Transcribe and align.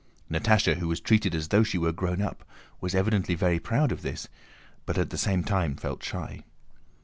Natásha, 0.31 0.77
who 0.77 0.87
was 0.87 0.99
treated 0.99 1.35
as 1.35 1.49
though 1.49 1.61
she 1.61 1.77
were 1.77 1.91
grown 1.91 2.23
up, 2.23 2.43
was 2.79 2.95
evidently 2.95 3.35
very 3.35 3.59
proud 3.59 3.91
of 3.91 4.01
this 4.01 4.27
but 4.87 4.97
at 4.97 5.11
the 5.11 5.15
same 5.15 5.43
time 5.43 5.75
felt 5.75 6.01
shy. 6.03 6.43